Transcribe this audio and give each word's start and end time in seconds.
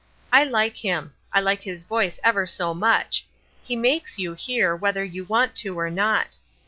I 0.33 0.43
like 0.45 0.77
him; 0.77 1.13
I 1.31 1.41
like 1.41 1.61
his 1.61 1.83
voice 1.83 2.19
ever 2.23 2.47
so 2.47 2.73
much; 2.73 3.27
he 3.61 3.75
makes 3.75 4.17
you 4.17 4.33
hear, 4.33 4.75
whether 4.75 5.03
you 5.03 5.25
want 5.25 5.55
to 5.57 5.77
or 5.77 5.91
not. 5.91 6.39